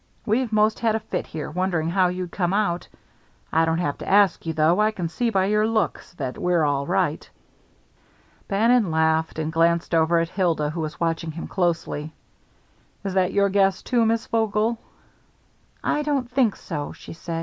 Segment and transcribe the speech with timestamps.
[0.25, 2.87] We've most had a fit here, wondering how you'd come out.
[3.53, 4.79] I don't have to ask you, though.
[4.79, 7.29] I can see by your looks that we're all right."
[8.47, 12.13] Bannon laughed, and glanced over at Hilda, who was watching him closely.
[13.03, 14.79] "Is that your guess, too, Miss Vogel?"
[15.83, 17.39] "I don't think so," she said.